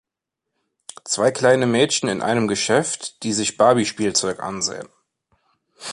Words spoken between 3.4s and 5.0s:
Barbie-Spielzeug ansehen.